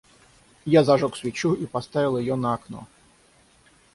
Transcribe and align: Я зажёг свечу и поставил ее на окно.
Я 0.75 0.81
зажёг 0.87 1.15
свечу 1.19 1.53
и 1.53 1.67
поставил 1.75 2.17
ее 2.17 2.35
на 2.35 2.55
окно. 2.55 2.87